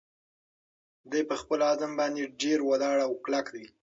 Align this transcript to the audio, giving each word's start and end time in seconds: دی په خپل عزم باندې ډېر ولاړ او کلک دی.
دی 1.11 1.21
په 1.29 1.35
خپل 1.41 1.59
عزم 1.71 1.91
باندې 1.99 2.31
ډېر 2.41 2.59
ولاړ 2.69 2.97
او 3.05 3.11
کلک 3.23 3.45
دی. 3.55 3.65